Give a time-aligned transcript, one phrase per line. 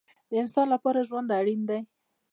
[0.29, 1.79] د انسان لپاره ژوند اړین دی